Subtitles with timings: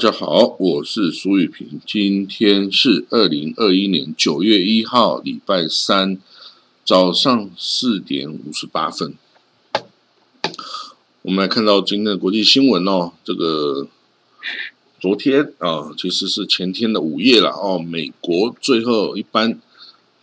[0.00, 1.78] 大家好，我是苏玉平。
[1.86, 6.16] 今天是二零二一年九月一号，礼拜三
[6.86, 9.12] 早上四点五十八分。
[11.20, 13.12] 我们来看到今天的国际新闻哦。
[13.22, 13.88] 这个
[14.98, 17.78] 昨天啊，其实是前天的午夜了哦。
[17.78, 19.60] 美国最后一班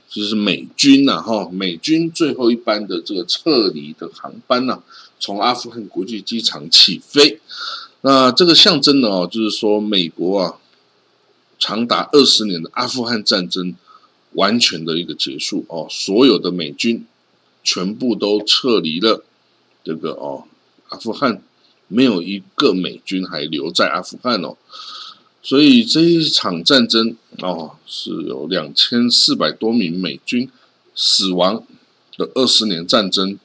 [0.10, 4.82] 就是美军呐，哈，美军最后一班的这个撤离的航班呢，
[5.20, 7.40] 从阿富汗国际机场起飞。
[8.08, 10.56] 那这个象征的哦，就是说美国啊，
[11.60, 13.76] 长达二十年的阿富汗战争
[14.32, 17.06] 完全的一个结束哦，所有的美军
[17.66, 19.26] 全部都撤离了
[19.84, 20.46] 这个哦
[20.88, 21.42] 阿富汗，
[21.90, 24.56] 没有一个美军还留在阿富汗哦，
[25.44, 30.50] 所以这一场战争哦是有两千四百多名美军
[30.96, 31.62] 死亡
[32.16, 33.38] 的二十年战争。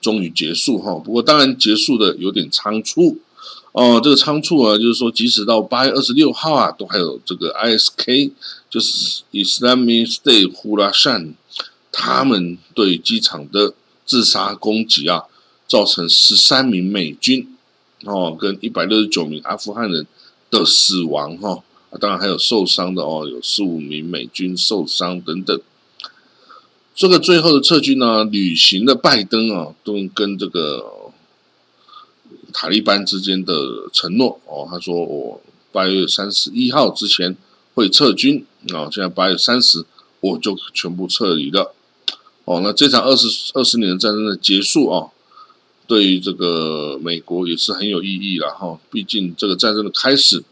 [0.00, 3.20] 终于结束哈，不过当然结束的有点仓促
[3.74, 4.00] 哦。
[4.02, 8.32] 这个仓促啊，就是说，即使到八月二十六号啊，都还有这个 ISK，
[8.70, 11.34] 就是 Islamic State 呼拉善，
[11.92, 13.74] 他们对机场的
[14.06, 15.24] 自杀攻击啊，
[15.68, 17.56] 造成十三名美军
[18.04, 20.06] 哦，跟一百六十九名阿富汗人
[20.50, 21.62] 的死亡哈。
[22.00, 25.60] 当然还有受伤的哦，有十五名美军受伤等等。
[26.96, 30.84] 这个最后的撤军呢，履行了拜登啊，都跟这个
[32.54, 33.52] 塔利班之间的
[33.92, 34.66] 承诺哦。
[34.70, 37.36] 他说我八月三十一号之前
[37.74, 39.84] 会撤军啊，现在八月三十
[40.20, 41.74] 我就全部撤离了。
[42.46, 45.08] 哦，那这场二十二十年的战争的结束啊，
[45.86, 48.80] 对于这个美国也是很有意义了哈。
[48.90, 50.42] 毕竟这个战争的开始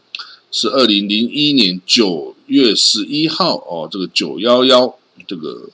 [0.51, 4.95] 是二零零一年九月十一号哦，这个九幺幺
[5.25, 5.69] 这个。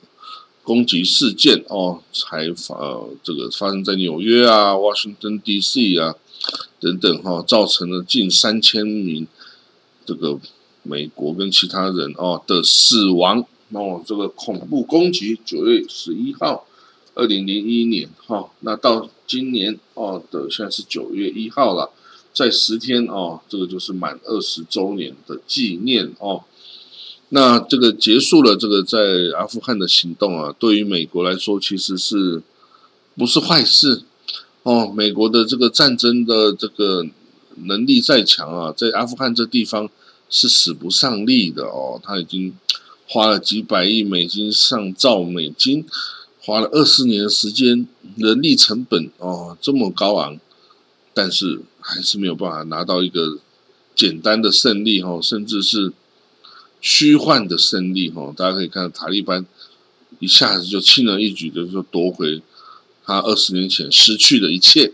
[0.62, 5.98] 攻击事件哦，才发呃，这个发生在纽约啊、Washington D.C.
[5.98, 6.14] 啊
[6.78, 9.26] 等等哈，造成了近三千名
[10.06, 10.38] 这个
[10.82, 14.02] 美国跟其他人哦的死亡那哦。
[14.06, 16.66] 这个恐怖攻击，九月十一号，
[17.14, 21.90] 二零零一年哈，那到今年哦的现在是九月一号了，
[22.32, 26.44] 在十天哦，这个就是满二十周年的纪念哦。
[27.32, 28.98] 那这个结束了这个在
[29.38, 32.42] 阿富汗的行动啊，对于美国来说其实是
[33.16, 34.02] 不是坏事
[34.64, 34.92] 哦？
[34.92, 37.06] 美国的这个战争的这个
[37.62, 39.88] 能力再强啊，在阿富汗这地方
[40.28, 42.00] 是使不上力的哦。
[42.02, 42.52] 他已经
[43.06, 45.86] 花了几百亿美金、上兆美金，
[46.40, 47.86] 花了二十年的时间，
[48.16, 50.36] 人力成本哦这么高昂，
[51.14, 53.38] 但是还是没有办法拿到一个
[53.94, 55.92] 简单的胜利哦，甚至是。
[56.80, 59.44] 虚幻的胜利，哈，大家可以看到塔利班
[60.18, 62.40] 一下子就轻而易举的就夺回
[63.04, 64.92] 他二十年前失去的一切，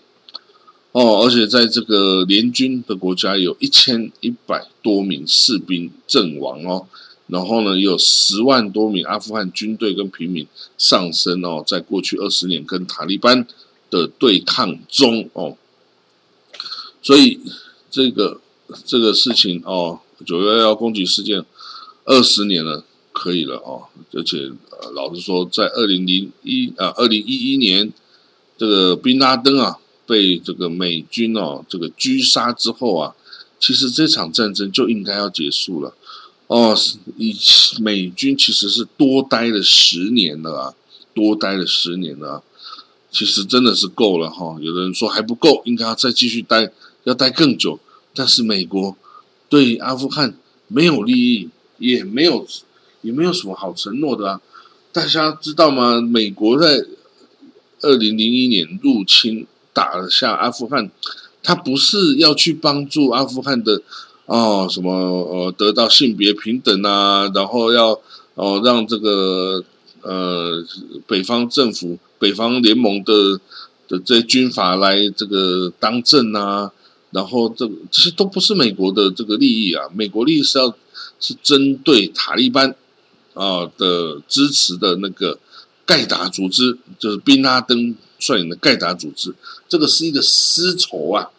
[0.90, 6.88] 哦，而且在这个联军的国家有一千一百多名士兵阵亡哦，
[7.28, 13.46] 然后呢，有十万多名阿富汗军队跟平民丧生哦，在过去二十年跟塔利班
[13.90, 15.56] 的对抗中哦，
[17.00, 17.38] 所以
[17.90, 18.40] 这个
[18.84, 21.44] 这个事情哦，九幺幺攻击事件。
[22.06, 23.84] 二十年了，可以了哦。
[24.12, 27.92] 而且，呃，老实说，在二零零一啊，二零一一年，
[28.56, 33.14] 这个宾拉登啊被这个美军哦这个狙杀之后啊，
[33.58, 35.92] 其实这场战争就应该要结束了。
[36.46, 36.74] 哦，
[37.18, 37.36] 以
[37.80, 40.74] 美军其实是多待了十年了啊，
[41.12, 42.42] 多待了十年了。
[43.10, 44.56] 其实真的是够了哈。
[44.60, 46.70] 有的人说还不够，应该要再继续待，
[47.02, 47.80] 要待更久。
[48.14, 48.96] 但是美国
[49.48, 50.38] 对阿富汗
[50.68, 51.50] 没有利益。
[51.78, 52.46] 也没有，
[53.02, 54.40] 也没有什么好承诺的啊！
[54.92, 56.00] 大家知道吗？
[56.00, 56.86] 美国在
[57.82, 60.90] 二零零一年入侵打了下阿富汗，
[61.42, 63.82] 他不是要去帮助阿富汗的
[64.24, 68.00] 哦，什么呃得到性别平等啊，然后要
[68.34, 69.62] 哦让这个
[70.00, 70.64] 呃
[71.06, 73.38] 北方政府、北方联盟的
[73.86, 76.72] 的这军阀来这个当政啊，
[77.10, 79.84] 然后这这些都不是美国的这个利益啊！
[79.94, 80.74] 美国利益是要。
[81.18, 82.74] 是针对塔利班
[83.34, 85.38] 啊的支持的那个
[85.84, 89.34] 盖达组织，就是宾拉登率领的盖达组织，
[89.68, 91.30] 这个是一个私仇啊，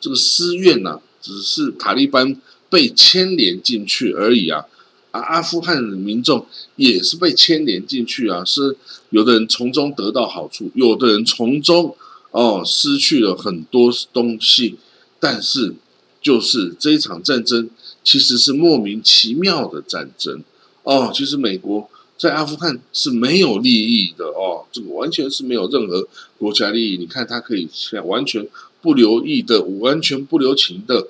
[0.00, 4.64] 这个私怨呐，只是塔利班被牵连进去而已啊，
[5.10, 6.46] 啊，阿富汗的民众
[6.76, 8.76] 也是被牵连进去啊，是
[9.10, 11.96] 有的人从中得到好处，有的人从中
[12.30, 14.76] 哦失去了很多东西，
[15.18, 15.74] 但是
[16.20, 17.68] 就是这一场战争。
[18.04, 20.44] 其实是莫名其妙的战争
[20.84, 21.10] 哦。
[21.12, 26.06] 其实美国在阿富汗是没有利益的哦，这个完全是没有任何
[26.38, 26.96] 国家利益。
[26.96, 27.68] 你看，他可以
[28.04, 28.46] 完全
[28.80, 31.08] 不留意的、完全不留情的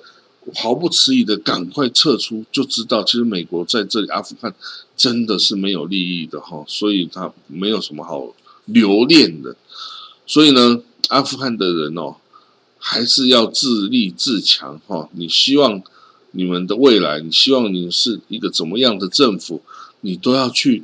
[0.55, 4.53] 毫不迟疑的赶快撤出，就知道其实美国在这里阿富汗
[4.95, 8.33] 真的是没有利益的哈，所以他没有什么好
[8.65, 9.55] 留恋的。
[10.25, 12.15] 所以呢，阿富汗的人哦，
[12.79, 15.07] 还是要自立自强哈。
[15.13, 15.81] 你希望
[16.35, 19.61] 你们的未来，你希望你是一个怎么样的政府，
[20.01, 20.83] 你都要去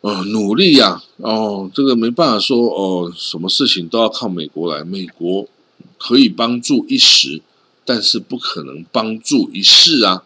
[0.00, 1.02] 呃努力呀。
[1.18, 5.46] 哦，这个没办法说哦，什么事情都要靠美国来，美国
[5.98, 7.42] 可以帮助一时。
[7.84, 10.22] 但是不可能帮助一世啊！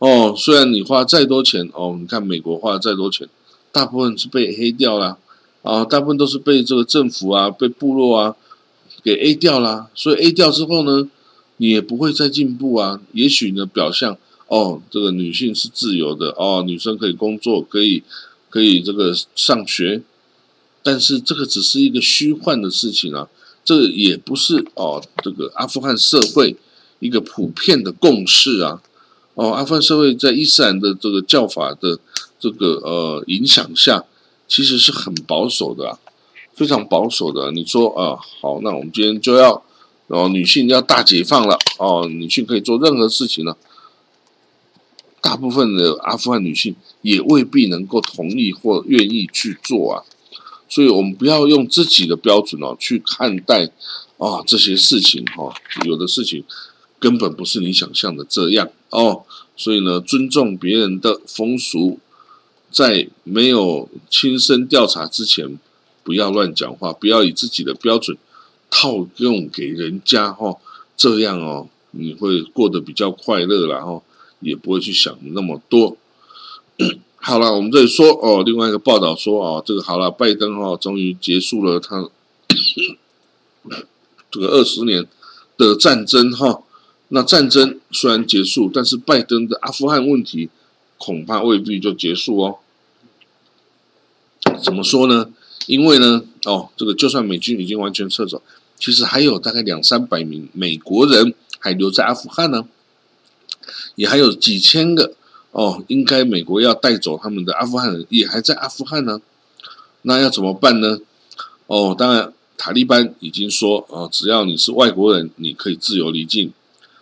[0.00, 3.26] 哦，虽然你花再多钱哦，你看美国花再多钱，
[3.72, 5.16] 大部分是被黑掉了
[5.62, 8.36] 啊，大部分都是被这个政府啊、被部落啊
[9.02, 9.88] 给 A 掉了。
[9.94, 11.08] 所以 A 掉之后呢，
[11.60, 13.00] 你也不会再进步啊。
[13.12, 14.16] 也许呢，表象
[14.48, 18.02] 哦，这个女性是自由的哦，女生可以工作，可以
[18.48, 20.02] 可以这个上学，
[20.82, 23.28] 但是这个只是一个虚幻的事情啊，
[23.62, 26.56] 这也不是哦，这个阿富汗社会。
[27.00, 28.82] 一个普遍的共识啊，
[29.32, 31.98] 哦，阿富汗社会在伊斯兰的这个教法的
[32.38, 34.04] 这个呃影响下，
[34.46, 35.98] 其实是很保守的，
[36.52, 37.50] 非常保守的。
[37.52, 39.64] 你说啊，好，那我们今天就要，
[40.10, 43.56] 哦，女性要大解放了，哦，女性可以做任何事情了。
[45.20, 50.02] 大部分的阿富汗女性也未必能够同意或愿意去做啊，
[50.68, 53.70] 所以我们不要用自己的标准哦去看待
[54.18, 55.54] 啊这些事情哈，
[55.86, 56.44] 有的事情。
[56.98, 59.24] 根本不是你想象的这样哦，
[59.56, 61.98] 所以呢，尊重别人的风俗，
[62.70, 65.58] 在没有亲身调查之前，
[66.04, 68.18] 不要乱讲话，不要以自己的标准
[68.70, 70.56] 套用给人家哈，
[70.96, 74.02] 这样哦，你会过得比较快乐然后
[74.38, 75.96] 也不会去想那么多。
[77.16, 82.08] 好了，我们这里说哦，另外一个报道说哦，这个好了，拜登哈终于结束了他
[84.30, 85.06] 这个二十年
[85.58, 86.62] 的战争哈。
[87.08, 90.48] 那战争虽然结束，但是拜登的阿富汗问题
[90.96, 92.58] 恐怕未必就结束哦。
[94.62, 95.32] 怎么说呢？
[95.66, 98.40] 因为呢，哦，这个就算美军已经完全撤走，
[98.80, 102.66] 其实还有大概两三百名美国人还留在阿富汗呢，
[103.94, 105.12] 也还有几千个
[105.52, 109.20] 哦，应该美国要带走他们的阿富汗人也还在阿富汗呢。
[110.02, 110.98] 那要怎么办呢？
[111.66, 116.50] 哦，当然，塔利班已经说，哦，只要你是外国人，你可以自由离境。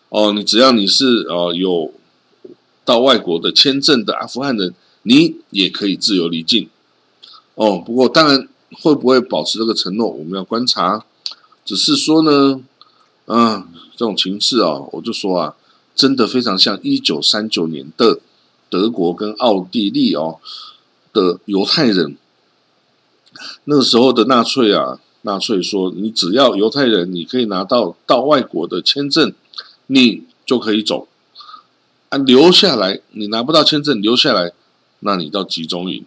[0.08, 1.92] 哦，你只要你是呃有
[2.84, 4.74] 到外国的签证的阿富汗人，
[5.04, 6.68] 你也可以自由离境。
[7.54, 11.04] 哦，不过当然会不会保持这个承诺，我们要观察。
[11.68, 12.62] 只是说呢，
[13.26, 15.54] 啊，这种情势啊，我就说啊，
[15.94, 18.20] 真的非常像一九三九年的
[18.70, 20.38] 德国跟奥地利哦
[21.12, 22.16] 的犹太人。
[23.64, 29.34] 那个时候的纳粹啊，纳粹说，你只要犹太人，你可以拿到到外国的签证。
[29.90, 31.08] 你就可以走，
[32.10, 34.52] 啊，留下来，你拿不到签证，留下来，
[35.00, 36.04] 那你到集中营，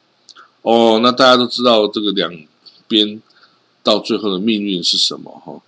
[0.61, 2.31] 哦，那大家都知道这个两
[2.87, 3.19] 边
[3.83, 5.61] 到最后的命运是什么哈？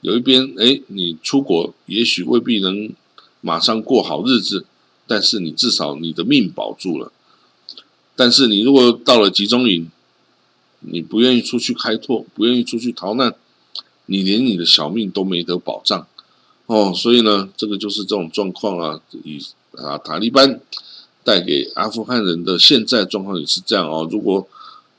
[0.00, 2.90] 有一边，哎，你出国也许未必能
[3.40, 4.64] 马上过好日子，
[5.06, 7.10] 但是你至少你的命保住了。
[8.14, 9.90] 但是你如果到了集中营，
[10.80, 13.34] 你不愿意出去开拓，不愿意出去逃难，
[14.06, 16.06] 你连你的小命都没得保障。
[16.66, 19.00] 哦，所以呢，这个就是这种状况啊。
[19.24, 20.60] 以啊，塔利班
[21.22, 24.08] 带给阿富汗人的现在状况也是这样哦。
[24.10, 24.48] 如果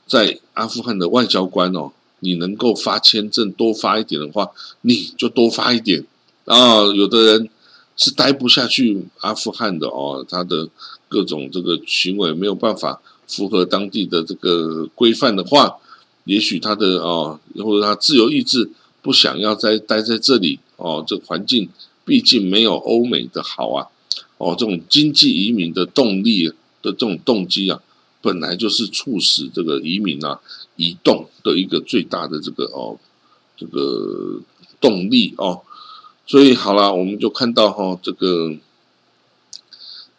[0.06, 4.50] 在阿富汗的外交官哦，你能够发签证多发一点的话，
[4.82, 6.04] 你就多发一点
[6.44, 6.82] 啊。
[6.94, 7.48] 有的人
[7.96, 10.68] 是待不下去阿富汗的哦，他的
[11.08, 15.76] 各种这个行为没有办法符合当地的这个规范的话，
[16.24, 18.70] 也许他的哦，或者他自由意志
[19.02, 20.58] 不想要再待在这里。
[20.80, 21.68] 哦，这环境
[22.04, 23.88] 毕竟没有欧美的好啊！
[24.36, 27.82] 哦，这种经济移民的动力的这种动机啊，
[28.22, 30.38] 本来就是促使这个移民啊
[30.78, 32.98] 移动的一个最大的这个哦
[33.58, 34.40] 这个
[34.80, 35.60] 动力哦。
[36.26, 38.56] 所以好了，我们就看到哈，这个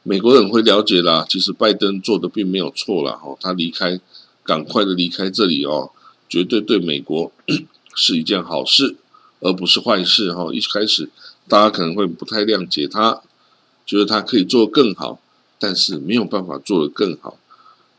[0.03, 3.99] 美国人会了解啦，其实拜登做的并没有错了哈，他离开，
[4.43, 5.89] 赶快的离开这里哦，
[6.29, 7.31] 绝对对美国
[7.95, 8.97] 是一件好事。
[9.41, 10.51] 而不是坏事哈！
[10.51, 11.09] 一开始
[11.47, 13.21] 大家可能会不太谅解他，
[13.85, 15.21] 觉得他可以做更好，
[15.57, 17.37] 但是没有办法做得更好。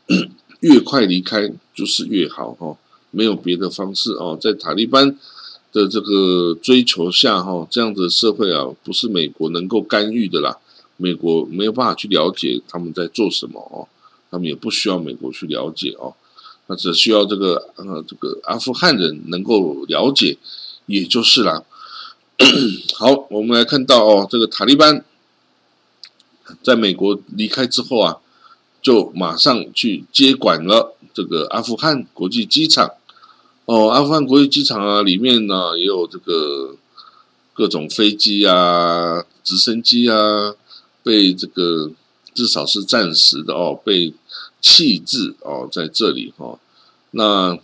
[0.61, 2.75] 越快离开就是越好哈，
[3.11, 4.35] 没有别的方式哦。
[4.41, 5.15] 在塔利班
[5.71, 10.57] 的这个追求下哈，这样的社会啊，不是美国能够干预的啦。
[10.97, 13.87] 美国没有办法去了解他们在做什么哦，
[14.31, 16.13] 他们也不需要美国去了解哦，
[16.67, 20.37] 那只需要这个呃这个阿富汗人能够了解。
[20.87, 21.63] 也就是啦，
[22.97, 25.05] 好，我们来看到哦，这个塔利班
[26.61, 28.17] 在美国离开之后啊，
[28.81, 32.91] 就马上去接管了这个阿富汗国际机场。
[33.65, 36.75] 哦，阿富汗国际机场啊，里面呢也有这个
[37.53, 40.55] 各种飞机啊、直升机啊，
[41.03, 41.91] 被这个
[42.33, 44.13] 至少是暂时的哦，被
[44.59, 46.57] 弃置哦在这里哈。
[47.11, 47.57] 那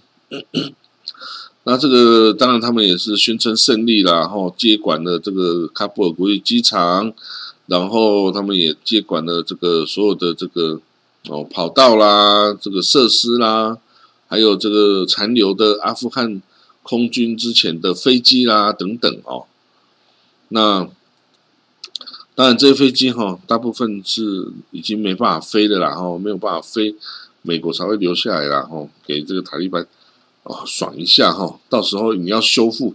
[1.64, 7.12] 那这个当然他们也是宣称胜利啦，然后接管了这个喀布尔国际机场，
[7.66, 10.80] 然后他们也接管了这个所有的这个
[11.30, 13.78] 哦跑道啦、这个设施啦。
[14.30, 16.42] 还有这个残留的阿富汗
[16.84, 19.46] 空军之前的飞机啦等等哦，
[20.50, 20.86] 那
[22.36, 26.94] 当然这些飞机哈，大部分是已经没办法飞的啦哈，没有办法飞，
[27.42, 29.88] 美国才会留下来啦哈，给这个塔利班
[30.44, 32.94] 哦爽一下哈，到时候你要修复，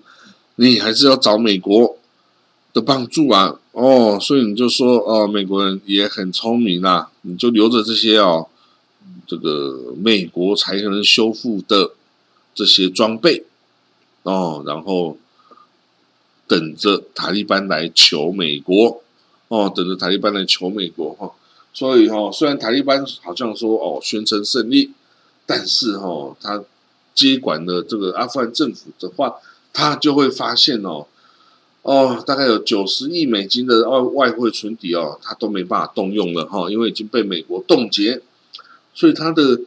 [0.56, 1.91] 你还是要找美国
[2.72, 8.48] 的帮助啊哦，所以你就说哦，美国人也很聪明啦，你就留着这些哦。
[9.26, 11.92] 这个美国才能修复的
[12.54, 13.44] 这些装备
[14.24, 15.16] 哦，然后
[16.46, 19.02] 等着塔利班来求美国
[19.48, 21.32] 哦，等着塔利班来求美国哈。
[21.72, 24.90] 所以哈，虽然塔利班好像说哦宣称胜利，
[25.46, 26.62] 但是哈，他
[27.14, 29.36] 接管了这个阿富汗政府的话，
[29.72, 31.06] 他就会发现哦
[31.82, 38.22] 哦，大概有九十亿美金的外外汇存底哦，他都没办法动用了哈，因为已经被美国冻结。
[38.94, 39.60] 所以他的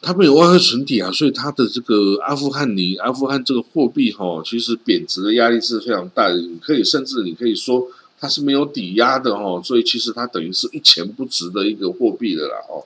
[0.00, 6.36] 他没有外汇存底啊，所以他的这个阿富汗尼阿富汗这个货币哈，其实贬值的压力是非常大的。
[6.36, 7.88] 你可以甚至你可以说
[8.20, 12.84] 它是没有抵押的哈，所以其实它等于是一钱不值的一个货币的啦哦。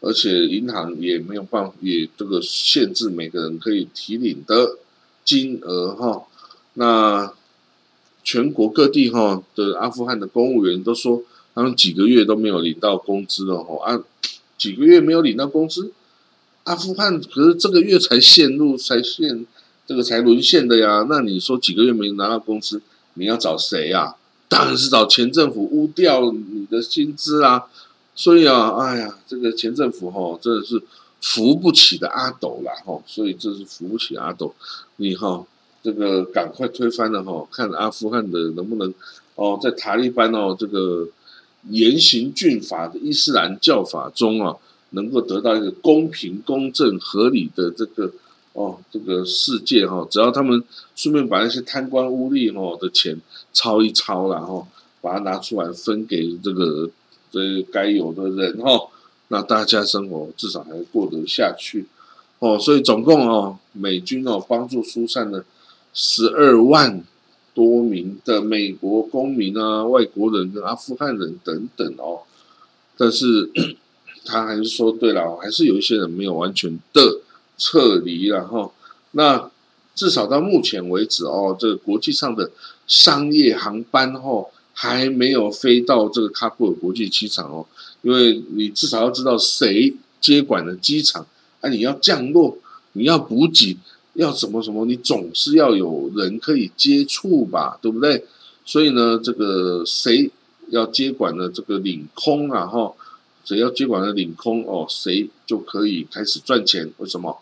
[0.00, 4.78] 而且银行也没有办法也这个限制每个人可以提领的
[5.24, 6.22] 金额哈。
[6.74, 7.32] 那
[8.24, 11.22] 全国各地哈的阿富汗的公务员都说，
[11.54, 14.02] 他们几个月都没有领到工资了哈啊。
[14.56, 15.90] 几个月没有领到工资，
[16.62, 19.44] 阿富汗可是这个月才陷入才陷
[19.86, 21.04] 这个才沦陷的呀。
[21.08, 22.80] 那你说几个月没拿到工资，
[23.14, 24.14] 你要找谁呀？
[24.48, 27.64] 当然是找前政府污掉你的薪资啊。
[28.14, 30.80] 所以啊，哎呀，这个前政府哈真的是
[31.20, 33.02] 扶不起的阿斗啦哈。
[33.06, 34.54] 所以这是扶不起阿斗，
[34.96, 35.44] 你哈
[35.82, 38.92] 这个赶快推翻了哈，看阿富汗的能不能
[39.34, 41.08] 哦，在塔利班哦这个。
[41.70, 44.56] 严刑峻法的伊斯兰教法中啊，
[44.90, 48.10] 能够得到一个公平、公正、合理的这个
[48.52, 50.60] 哦，这个世界哈，只要他们
[50.96, 53.16] 顺便把那些贪官污吏哦的钱
[53.52, 54.66] 抄一抄然后
[55.00, 56.90] 把它拿出来分给这个
[57.30, 58.88] 这该有的人哈，
[59.28, 61.86] 那大家生活至少还过得下去
[62.40, 62.58] 哦。
[62.58, 65.44] 所以总共哦，美军哦帮助疏散了
[65.92, 67.04] 十二万。
[67.54, 72.22] 多名的美国公民啊，外国人跟阿富汗人等等哦，
[72.96, 73.50] 但是
[74.24, 77.20] 他还是说，对了，还是有一些人没有完全的
[77.58, 78.72] 撤离了哈。
[79.10, 79.50] 那
[79.94, 82.50] 至少到目前为止哦，这个国际上的
[82.86, 87.66] 商业航班哦，还没有飞到这个喀布尔国际机场哦，
[88.00, 91.26] 因为你至少要知道谁接管了机场，
[91.60, 92.56] 啊，你要降落，
[92.92, 93.76] 你要补给。
[94.14, 98.24] 要什么什么，你总是要有人可以接触吧，对不对？
[98.64, 100.30] 所以呢，这个谁
[100.68, 102.66] 要接管了这个领空啊？
[102.66, 102.92] 哈，
[103.44, 106.90] 谁要接管了领空哦，谁就可以开始赚钱。
[106.98, 107.36] 为什么？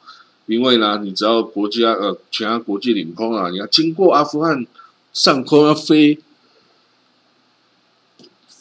[0.46, 4.66] 因为呢，你只要国家呃，全安国际领空啊，你要经过阿富汗
[5.12, 6.18] 上空要飞。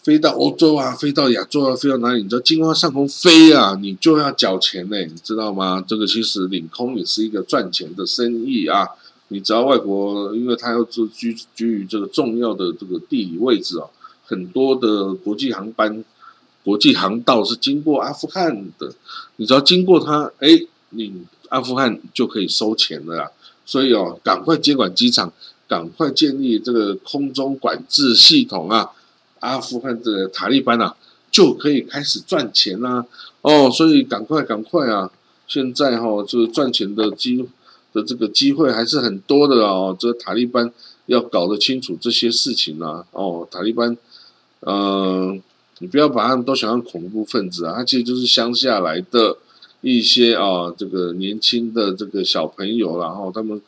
[0.10, 2.24] 飞到欧洲啊，飞到亚洲啊，飞到哪里？
[2.24, 5.86] 你知道经过上空飞啊，你就要缴钱呢，你知道吗？
[5.88, 8.88] 这个其实领空也是一个赚钱的生意啊。
[9.28, 13.86] 你只要外国，因为它要居居居于这个重要的这个地理位置啊，
[14.26, 16.04] 很多的国际航班、
[16.64, 18.92] 国际航道是经过阿富汗的。
[19.36, 21.14] 你只要经过它，哎，你
[21.50, 23.32] 阿富汗就可以收钱了啦。
[23.64, 25.32] 所以哦，赶快接管机场，
[25.68, 28.90] 赶快建立这个空中管制系统啊！
[29.40, 30.96] 阿富汗的塔利班啊，
[31.32, 33.06] 就可以开始赚钱啦！
[33.42, 35.12] 哦，所以赶快赶快啊！
[35.48, 37.48] 现在哈，这个赚钱的机
[37.94, 39.96] 的这个机会还是很多的哦。
[39.98, 40.72] 这塔利班
[41.06, 43.06] 要搞得清楚这些事情啊！
[43.12, 43.96] 哦，塔利班，
[44.62, 45.42] 嗯，
[45.78, 49.38] 你不要把他们都想象恐怖分子啊，他其实就是乡下来的
[49.82, 53.62] 一些啊，这个年轻的这个小朋友，然后他们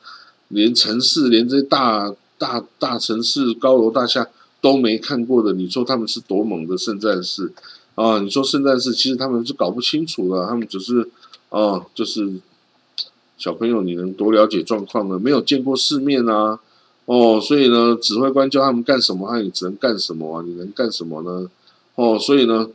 [0.49, 4.27] 连城市，连这大大大城市高楼大厦。
[4.61, 7.51] 都没看过的，你说他们是多猛的圣战士
[7.95, 8.19] 啊？
[8.19, 11.09] 你说圣战士，其实他们是搞不清楚的，他们只是
[11.49, 12.31] 啊，就是
[13.37, 15.19] 小朋友，你能多了解状况呢？
[15.19, 16.59] 没有见过世面啊，
[17.05, 20.43] 哦，所以呢，指挥官教他们干什么，他也只能干什么啊？
[20.45, 21.49] 你能干什么呢？
[21.95, 22.69] 哦，所以呢，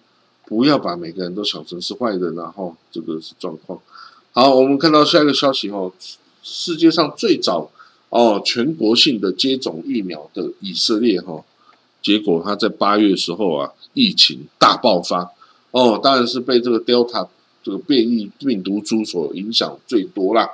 [0.46, 3.78] 不要把每个人都想成是坏人然后这个是状况。
[4.32, 5.92] 好，我们看到下一个消息哦，
[6.42, 7.70] 世界上最早
[8.10, 11.42] 哦全国性的接种疫苗的以色列哈，
[12.06, 15.28] 结果他在八月时候啊，疫情大爆发
[15.72, 17.26] 哦，当然是被这个 Delta
[17.64, 20.48] 这个变异病毒株所影响最多啦。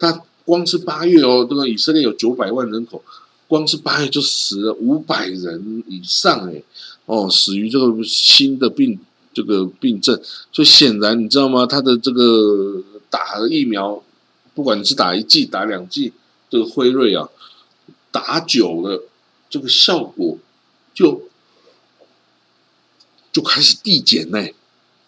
[0.00, 3.00] 他光是八月哦，这个以色列有九百万人口，
[3.46, 6.60] 光是八月就死了五百人以上哎，
[7.06, 8.98] 哦，死于这个新的病
[9.32, 10.20] 这个病症，
[10.50, 11.64] 所以显然你知道吗？
[11.64, 14.02] 他的这个打了疫苗，
[14.56, 16.12] 不管你是打一剂打两剂，
[16.50, 17.28] 这个辉瑞啊，
[18.10, 19.04] 打久了，
[19.48, 20.36] 这个效果
[21.00, 21.22] 就
[23.32, 24.46] 就开始递减呢，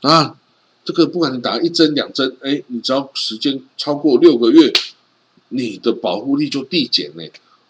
[0.00, 0.38] 啊。
[0.84, 4.72] 这个不管你打一针两针，哎，你只要时间超过六个月，
[5.50, 7.22] 你的保护力就递减呢。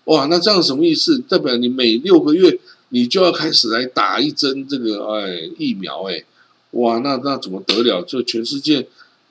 [0.05, 1.19] 哇，那这样什么意思？
[1.19, 2.59] 代表你每六个月
[2.91, 6.25] 你就要开始来打一针这个哎疫苗哎，
[6.71, 8.03] 哇，那那怎么得了？
[8.03, 8.87] 就全世界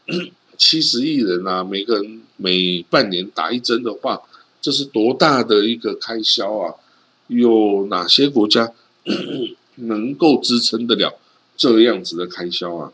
[0.58, 4.22] 七十亿人啊，每个人每半年打一针的话，
[4.62, 6.76] 这是多大的一个开销啊？
[7.28, 8.72] 有哪些国家
[9.76, 11.20] 能够支撑得了
[11.56, 12.94] 这样子的开销啊？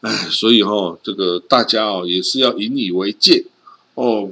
[0.00, 3.46] 哎，所以哈，这个大家哦也是要引以为戒
[3.94, 4.30] 哦，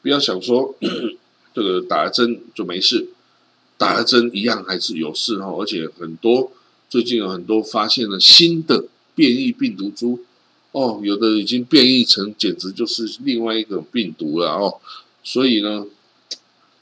[0.00, 0.74] 不要想说
[1.54, 3.08] 这个打了针就没事，
[3.76, 5.46] 打了针一样还是有事哈。
[5.58, 6.52] 而且很多
[6.88, 10.20] 最近有很多发现了新的变异病毒株
[10.70, 14.80] 哦，有的已经变异成简直就是另外一个病毒了哦。
[15.24, 15.84] 所以呢，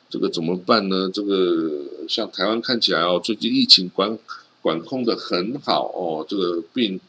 [0.08, 1.10] 这个怎么办呢？
[1.12, 4.19] 这个像台湾看起来哦，最近疫情管
[4.60, 7.00] 管控的很好哦，这个病。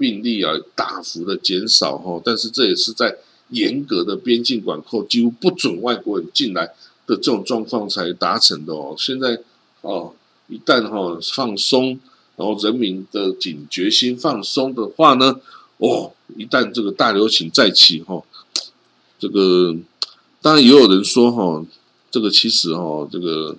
[0.00, 6.66] 病例啊大幅的减少哈，但是这也是在严格的边境管控，几乎不准外国人进来
[7.04, 8.94] 的这种状况才达成的哦。
[8.96, 9.36] 现在
[9.80, 10.14] 哦，
[10.46, 11.98] 一旦哈放松，
[12.36, 15.40] 然后人民的警觉心放松的话呢，
[15.78, 18.22] 哦，一旦这个大流行再起哈，
[19.18, 19.74] 这个
[20.40, 21.66] 当然也有人说哈，
[22.10, 23.56] 这个其实哦，这个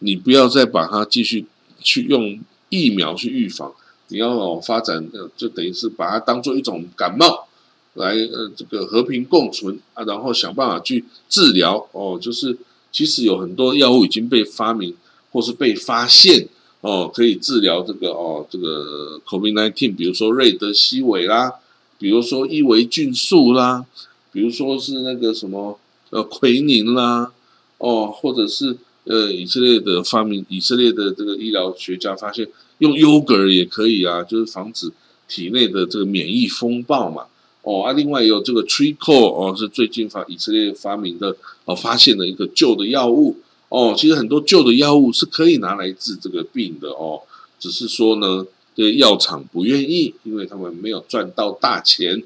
[0.00, 1.46] 你不要再把它继续
[1.80, 2.38] 去用
[2.68, 3.72] 疫苗去预防。
[4.08, 7.48] 你要发展，就等于是把它当做一种感冒
[7.94, 12.16] 来，呃，这个和平共存啊，然后想办法去治疗哦。
[12.20, 12.56] 就是
[12.92, 14.94] 其实有很多药物已经被发明
[15.32, 16.48] 或是被发现
[16.82, 21.54] 哦，可以治疗这个哦，这个 COVID-19，比如说瑞德西韦啦，
[21.98, 23.84] 比如说伊维菌素啦，
[24.30, 27.32] 比如说是那个什么呃奎宁啦，
[27.78, 32.48] 哦，或者是呃以色列的发明，以色列的这个医疗学家发现。
[32.80, 34.92] 用 yogurt 也可以啊，就是防止
[35.26, 37.24] 体内的这个免疫风暴嘛。
[37.62, 41.34] 哦啊，另外有这个 Treacle 哦，是最近发以色列发明的
[41.64, 43.38] 哦，发现的一个旧的药物
[43.70, 43.94] 哦。
[43.96, 47.22] 其实很多旧的药物是可以拿来治这个病的哦，
[47.58, 52.22] 只是说呢，这药厂不愿意，因为他们没有赚到大钱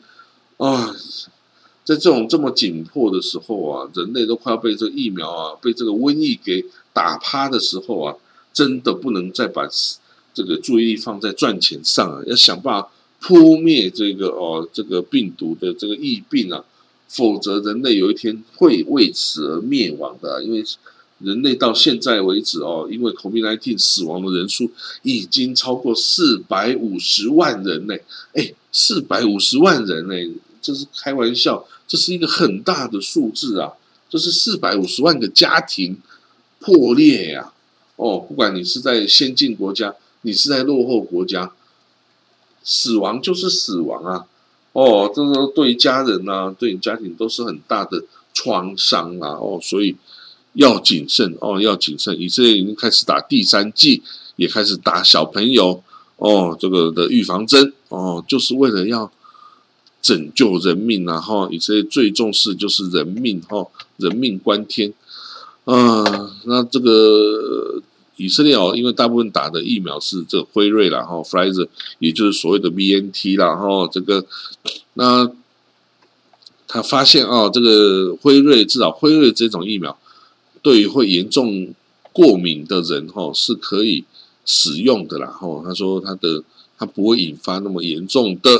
[0.56, 0.92] 啊。
[1.90, 8.14] 在这种这么紧迫的时候啊，人类都快要被这个疫苗啊，被这个瘟疫给打趴的时候啊，
[8.52, 9.68] 真的不能再把。
[10.32, 12.88] 这个注意力放在赚钱上啊，要想办法
[13.20, 16.64] 扑灭这个哦，这个病毒的这个疫病啊，
[17.08, 20.40] 否则人类有一天会为此而灭亡的。
[20.44, 20.64] 因为
[21.18, 24.70] 人类到现在为止哦，因为 COVID-19 死亡的人数
[25.02, 27.96] 已经超过四百五十万人呢。
[28.34, 30.14] 哎，四百五十万人呢，
[30.60, 33.72] 这是开玩笑，这是一个很大的数字啊，
[34.08, 35.98] 这是四百五十万个家庭
[36.58, 37.52] 破裂呀。
[37.96, 39.94] 哦，不管你是在先进国家。
[40.22, 41.50] 你是在落后国家，
[42.62, 44.26] 死亡就是死亡啊！
[44.74, 49.30] 哦，这个对家人呐，对你家庭都是很大的创伤啊！
[49.40, 49.96] 哦，所以
[50.52, 52.20] 要谨慎哦，要谨慎。
[52.20, 54.02] 以色列已经开始打第三剂，
[54.36, 55.82] 也开始打小朋友
[56.18, 59.10] 哦，这个的预防针哦，就是为了要
[60.02, 61.20] 拯救人命啊！
[61.20, 64.92] 哈，以色列最重视就是人命哈，人命关天
[65.64, 66.30] 啊！
[66.44, 67.82] 那这个。
[68.16, 71.68] 以色列哦，因为大部分打的疫苗是这辉瑞啦，哈 f r i z e r
[72.00, 74.26] 也就是所谓的 BNT 啦，哈，这个
[74.92, 75.26] 那
[76.68, 79.98] 他发现啊，这个辉瑞至少辉瑞这种疫苗，
[80.60, 81.72] 对于会严重
[82.12, 84.04] 过敏的人哈是可以
[84.44, 86.44] 使用的啦，哈，他说他的
[86.76, 88.50] 他不会引发那么严重的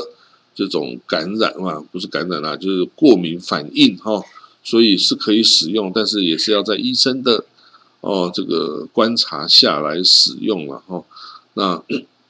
[0.53, 4.23] 这种感染啊，不是感染啦，就是过敏反应哈，
[4.63, 7.45] 所以是可以使用，但是也是要在医生的。
[8.01, 11.03] 哦，这个观察下来使用了哈，
[11.53, 11.83] 那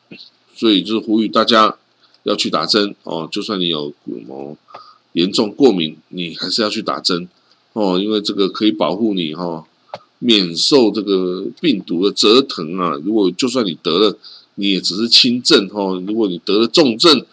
[0.53, 1.77] 所以就是呼吁大家
[2.23, 4.57] 要去打针哦，就算你有什么
[5.13, 7.25] 严重过敏，你还是要去打针
[7.71, 9.65] 哦，因为这个可以保护你哈，
[10.19, 12.99] 免受这个病毒的折腾啊。
[13.05, 14.17] 如果就算你得了，
[14.55, 16.03] 你也只是轻症哦。
[16.05, 17.25] 如果你得了重症，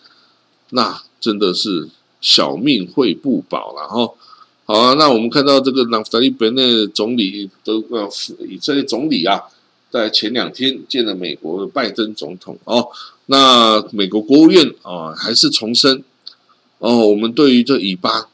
[0.70, 1.88] 那真的是
[2.20, 4.14] 小命会不保了哈。
[4.64, 8.06] 好啊，那我们看到这个纳夫达利本内总理的呃
[8.46, 9.40] 以色列总理啊，
[9.90, 12.88] 在前两天见了美国的拜登总统哦。
[13.26, 16.04] 那美国国务院啊，还是重申
[16.78, 18.28] 哦，我们对于这以巴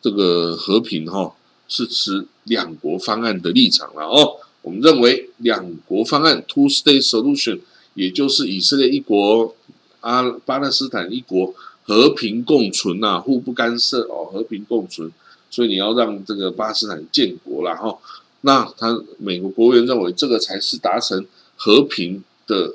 [0.00, 1.34] 这个和平哈，
[1.68, 4.36] 是持两国方案的立场了哦。
[4.62, 7.60] 我们认为两国方案 （two-state solution）
[7.94, 9.54] 也就是以色列一国，
[10.00, 15.10] 啊巴勒斯坦一国和平共存呐，互不干涉哦，和平共存。
[15.50, 17.98] 所以你要让这个巴勒斯坦建国了哈，
[18.42, 22.74] 那他美国国务院认为这个才是达成和平的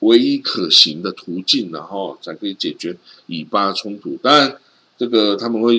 [0.00, 4.16] 唯一可行的途径，然后才可以解决以巴冲突。
[4.22, 4.58] 当然，
[4.98, 5.74] 这个他们会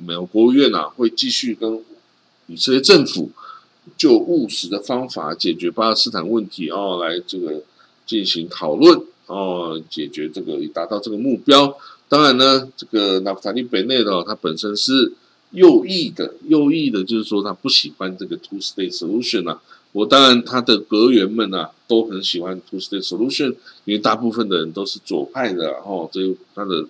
[0.00, 1.84] 美国国务院啊会继续跟
[2.46, 3.30] 以色列政府
[3.98, 7.62] 就务实的方法解决巴勒斯坦问题哦，来这个
[8.06, 11.78] 进行讨论哦，解决这个以达到这个目标。
[12.08, 15.14] 当然呢，这个纳夫塔利北内的它本身是。
[15.52, 19.58] 右翼的，右翼的，就是说他不喜欢这个 two state solution 啊。
[19.92, 23.54] 我当然他的阁员们啊都很喜欢 two state solution，
[23.86, 26.20] 因为大部分的人都是左派的，然后这
[26.54, 26.84] 他的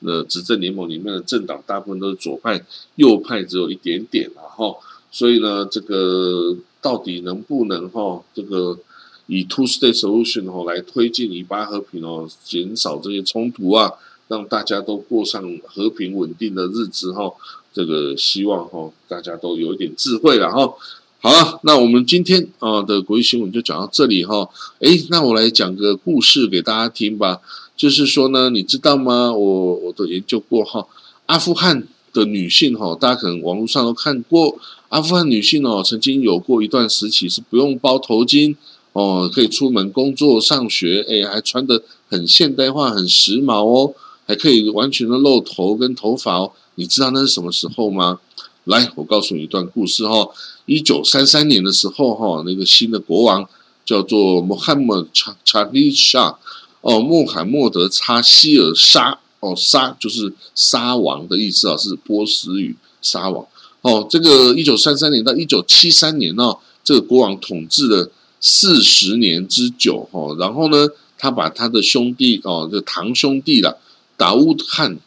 [0.00, 2.62] 呃执政联盟里面的政党大部分都是左派，
[2.96, 4.78] 右派只有一点点，然后
[5.10, 8.78] 所以呢，这个到底能不能哈这个
[9.26, 13.92] 以 two state solution 哦来推进以巴和平哦，减少这些冲突啊，
[14.28, 17.32] 让大家都过上和平稳定的日子哈。
[17.72, 20.72] 这个希望哈，大家都有一点智慧了哈。
[21.18, 24.48] 好了，那我们今天啊的国际新闻就讲到这里哈。
[24.78, 27.40] 诶，那我来讲个故事给大家听吧。
[27.76, 29.32] 就是说呢，你知道吗？
[29.32, 30.86] 我我都研究过哈，
[31.26, 34.56] 阿富汗的女性哈，大家可能网络上都看过，
[34.90, 38.54] 阿富汗女性哦，曾经有过一段时期是不用包头巾
[38.94, 43.92] 哦，可以出门工作、上学，诶，还穿的很现代化、很时髦哦，
[44.24, 46.52] 还可以完全的露头跟头发哦。
[46.76, 48.20] 你知道那是什么时候吗？
[48.64, 50.28] 来，我告诉你一段故事哈。
[50.66, 53.46] 一九三三年的时候哈，那个新的国王
[53.84, 56.38] 叫做穆罕默查查利沙
[56.80, 63.44] 哦，穆罕默德查希尔沙哦，沙就是沙王的意思啊，是波斯语沙王
[63.82, 64.06] 哦。
[64.08, 66.54] 这个一九三三年到一九七三年呢，
[66.84, 68.10] 这个国王统治了
[68.44, 70.36] 四十年之久哈。
[70.38, 73.80] 然后呢，他把他的兄弟哦，这堂兄弟了
[74.18, 74.98] 达乌汗。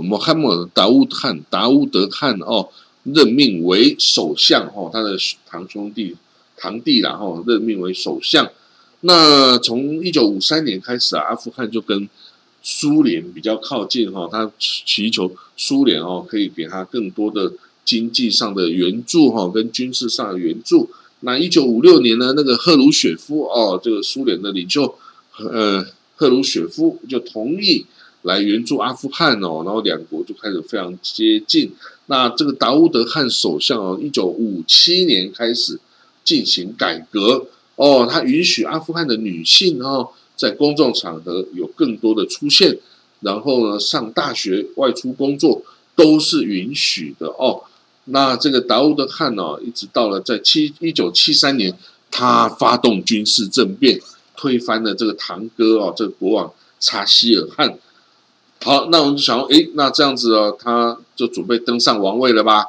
[0.00, 2.68] 穆罕默德达乌汗达乌德汗哦，
[3.02, 6.14] 任命为首相哦，他的堂兄弟
[6.56, 8.48] 堂弟然后任命为首相。
[9.00, 12.08] 那从一九五三年开始啊，阿富汗就跟
[12.62, 17.52] 苏联比较靠近哈，他祈求苏联哦可以给他更多的
[17.84, 20.88] 经济上的援助哈，跟军事上的援助。
[21.20, 24.94] 那一九五六年呢，那个赫鲁雪夫哦，这个苏联的领袖
[25.38, 25.84] 呃
[26.16, 27.86] 赫鲁雪夫就同意。
[28.22, 31.70] 来援助阿富汗哦，然后两国就开始非常接近。
[32.06, 35.78] 那这个达乌德汗首相哦，一九五七年开始
[36.24, 42.76] 进行改革哦，他允许阿富汗的女性哦，在公众场合有更多的出现，
[43.20, 45.62] 然后呢，上大学、外出工作
[45.94, 47.62] 都是允许的哦。
[48.10, 51.76] 那这个达乌德汗哦，一直到了在七一九七三年，
[52.10, 54.00] 他发动军事政变，
[54.36, 57.78] 推翻了这个堂哥哦，这个国王查希尔汗。
[58.62, 62.66] 好，那我们就想，诶，那这样子哦，他就准备登上王位了吧？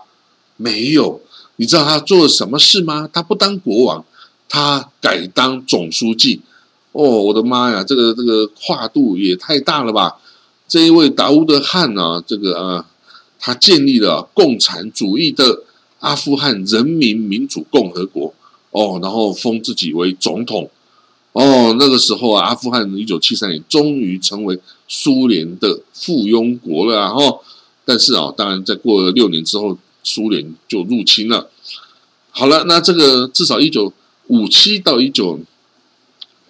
[0.58, 1.22] 没有，
[1.56, 3.10] 你知道他做了什么事吗？
[3.12, 4.06] 他不当国王，
[4.48, 6.42] 他改当总书记。
[6.92, 10.18] 哦，我的妈呀，这个这个跨度也太大了吧！
[10.68, 12.86] 这一位达乌德汗啊，这个啊，
[13.40, 15.64] 他建立了共产主义的
[16.00, 18.34] 阿富汗人民民主共和国。
[18.72, 20.70] 哦，然后封自己为总统。
[21.32, 27.42] 哦，那个时候啊，阿富汗一九七三年终于成为苏联的附庸国了，然后，
[27.84, 31.50] 但是啊，当然在过了六年之后，苏联就入侵了。
[32.30, 33.92] 好了，那这个至少一九
[34.28, 35.40] 五七到一九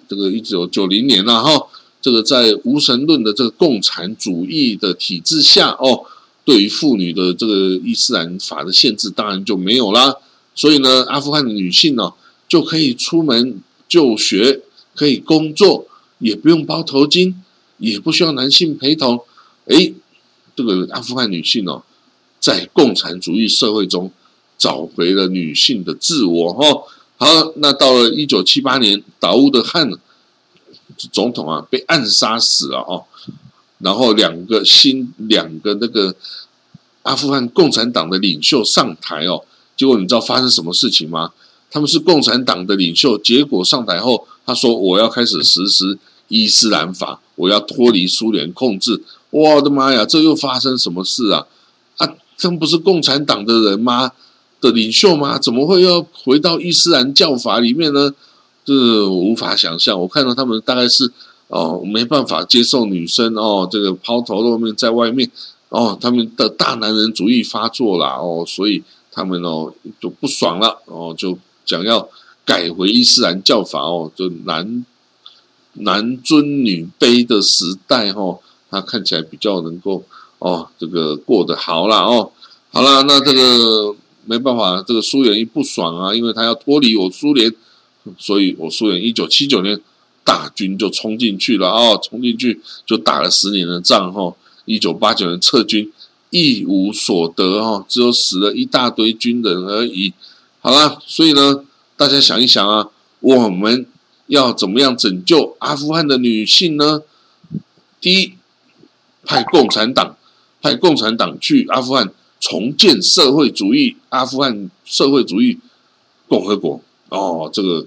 [0.09, 1.67] 这个一九九零年了哈，
[2.01, 6.03] 这个在无神论的这个共产主义的体制下哦，
[6.49, 10.15] 对于妇女的这个伊斯兰法的限制当然就没有啦。
[10.55, 12.11] 所以呢，阿富汗的女性呢
[12.47, 14.61] 就可以出门就学。
[14.95, 17.33] 可以工作，也不用包头巾，
[17.77, 19.23] 也不需要男性陪同。
[19.65, 19.93] 哎，
[20.53, 21.83] 这个阿富汗女性哦，
[22.37, 24.11] 在共产主义社会中
[24.57, 26.51] 找回了女性的自我。
[26.53, 26.83] 哈，
[27.15, 29.89] 好，那到了一九七八年，达乌德汗
[31.13, 33.05] 总统啊被暗杀死了哦。
[33.79, 36.15] 然后两个新两个那个
[37.03, 39.43] 阿富汗共产党的领袖上台哦，
[39.75, 41.31] 结果你知道发生什么事情吗？
[41.71, 49.03] 他们是共产党的领袖，结果上台后，他说我要开始实施伊斯兰法，我要脱离苏联控制。
[49.29, 51.45] 我的妈呀，这又发生什么事啊？
[51.97, 54.11] 啊，他们不是共产党的人吗？
[54.59, 55.37] 的领袖吗？
[55.37, 58.13] 怎么会要回到伊斯兰教法里面呢？
[58.65, 59.99] 这无法想象。
[60.01, 61.11] 我看到他们大概是
[61.49, 65.29] 哦，没办法接受女生哦，这个抛头露面在外面
[65.69, 72.07] 哦，他们的大男人主义发作了哦，所以他们哦就不爽了哦，就讲要
[72.45, 74.85] 改回伊斯兰教法哦，就男
[75.73, 80.03] 男尊女卑的时代哦，他看起来比较能够
[80.37, 82.31] 哦，这个过得好了哦，
[82.71, 87.51] 好了，那这个没办法，这个苏联一不爽啊，因为他要脱离我苏联，
[88.19, 89.79] 所以我苏联一九七九年
[90.23, 94.33] 大军就冲进去了哦，冲进去就打了十年的仗哈，
[94.65, 95.91] 一九八九年撤军
[96.29, 100.13] 一无所得哈，只有死了一大堆军人而已。
[100.61, 101.63] 好了，所以呢，
[101.97, 103.85] 大家想一想啊，我们
[104.27, 107.01] 要怎么样拯救阿富汗的女性呢？
[108.01, 108.33] 第一。
[109.25, 110.17] 派共产党，
[110.59, 115.59] 派共产党去阿富汗重建社会主义阿富汗社会主义
[116.27, 117.85] 共和国哦，这个，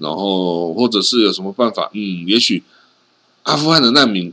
[0.00, 1.90] 然后或者是有什么办法？
[1.92, 2.62] 嗯，也许
[3.42, 4.32] 阿富汗的难民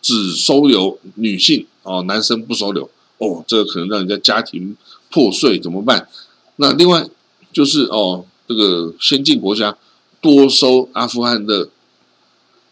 [0.00, 4.76] 只收留女性哦，男生不收留哦，这个可能让人家家庭
[5.10, 6.08] 破碎怎么办？
[6.56, 7.06] 那另外
[7.52, 9.76] 就是哦，这个先进国家
[10.20, 11.68] 多收阿富汗的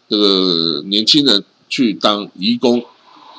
[0.09, 2.85] 这个年轻人去当义工。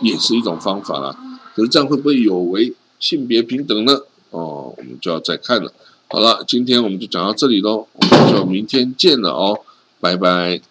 [0.02, 1.16] 也是一种方法啦，
[1.56, 4.02] 可是这样会不会有违性别平等呢？
[4.32, 5.72] 哦，我们就要再看了。
[6.14, 9.62] 好了，今天我们就讲到这里喽，我们就明天见了哦，
[10.00, 10.62] 拜拜。